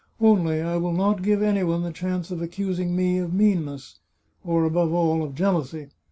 [0.19, 3.99] Only I will not give any one the chance of accusing me of meanness,
[4.43, 5.89] or, above all, of jealousy.